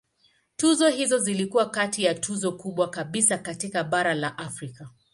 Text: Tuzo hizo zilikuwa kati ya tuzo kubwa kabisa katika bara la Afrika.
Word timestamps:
Tuzo 0.55 0.89
hizo 0.89 1.17
zilikuwa 1.19 1.69
kati 1.69 2.03
ya 2.03 2.15
tuzo 2.15 2.51
kubwa 2.51 2.89
kabisa 2.89 3.37
katika 3.37 3.83
bara 3.83 4.13
la 4.13 4.37
Afrika. 4.37 4.89